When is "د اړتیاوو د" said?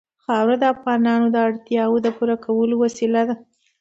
1.31-2.07